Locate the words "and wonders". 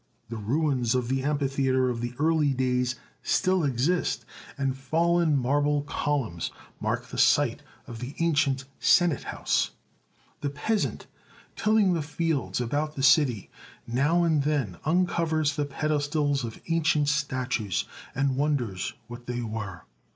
18.15-18.95